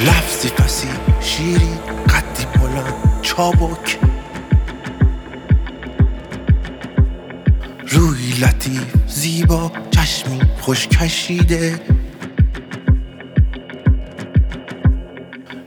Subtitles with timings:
[0.00, 0.88] لفظی پسی
[1.20, 1.78] شیری
[2.08, 3.98] قدی بلند چابک.
[7.88, 11.80] روی لطیف زیبا چشمی خوش کشیده.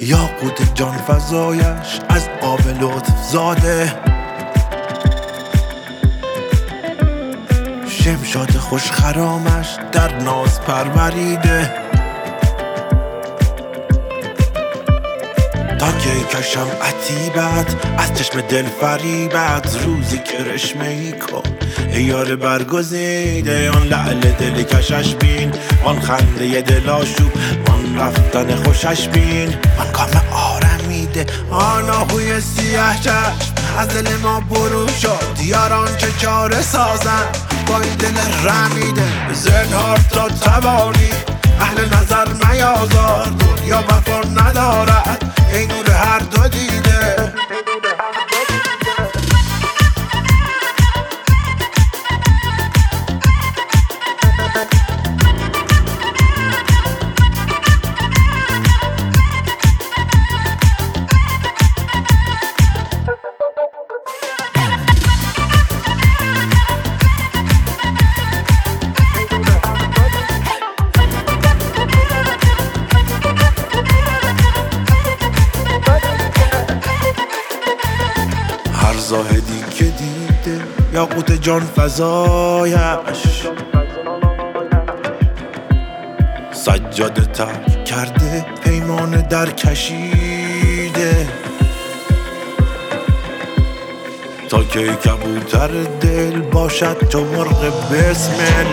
[0.00, 3.92] یا قود جان فضایش از آب لطف زاده.
[7.88, 11.85] شمشاد خوش خرامش در ناز پروریده.
[15.78, 19.76] تا که کشم عتیبت از چشم دل فریبت.
[19.84, 21.42] روزی کرشمه ای کن
[21.92, 23.70] ای یار برگزیده.
[23.70, 25.52] آن لعل دل کشش بین
[25.84, 27.32] آن خنده دل آشوب
[27.70, 29.54] آن رفتن خوشش بین.
[29.78, 33.36] آن کام آرمیده آن آهوی سیاه چشم.
[33.78, 37.26] از دل ما برو شد یاران چه چاره سازن.
[37.66, 38.16] با این دل
[38.48, 41.10] رمیده زنهار تا توانی.
[41.60, 45.25] اهل نظر میازار دنیا وفا ندارد.
[45.56, 46.85] ای نور هر دو دیده
[79.98, 80.64] دیده.
[80.92, 83.46] یاقوت جان فضایش.
[86.52, 91.26] سجاده ترک کرده پیمان در کشیده.
[94.48, 95.70] تا که کبوتر
[96.00, 98.66] دل باشد تو مرغ بسمل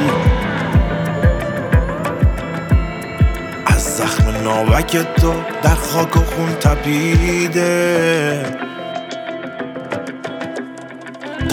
[3.65, 5.33] از زخم ناوک تو
[5.63, 8.43] در خاک و خون تپیده.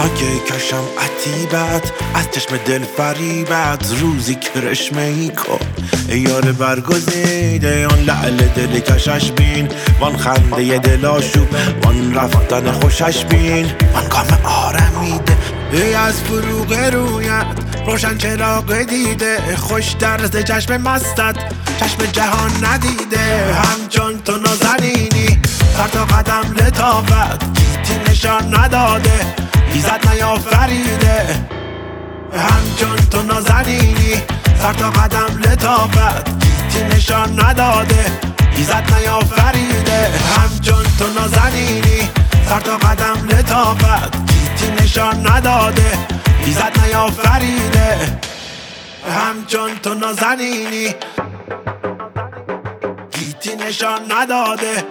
[0.00, 3.92] تا کشم عتیبت از چشم دل فریبت.
[4.00, 5.66] روزی کرشمه ای کن.
[6.08, 9.68] یار برگزیده آن لعل دل کشش بین.
[10.00, 11.48] وان خنده دل آشوب
[11.84, 13.66] وان رفتن خوشش بین.
[13.94, 15.36] وان کام آرمیده
[15.72, 17.46] ای از فروغ رویت.
[17.86, 21.36] روشن چراغ دیده خوش درز چشم مستت.
[21.80, 25.40] چشم جهان ندیده همچون تو نازنینی.
[25.76, 29.19] سر تا قدم لطافت گیتی نشان نداده.
[29.72, 31.36] ایزد نیافریده.
[32.32, 34.14] همچون تو نازنینی
[34.62, 38.04] سر تا قدم لطافت گیتی نشان نداده.
[38.56, 40.10] ایزد نیافریده.
[40.38, 42.08] همچون تو نازنینی
[42.48, 45.98] سر تا قدم لطافت گیتی نشان نداده.
[46.44, 47.98] ایزد نیافریده.
[49.20, 50.94] همچون تو نازنینی
[53.12, 54.84] گیتی نشان نداده.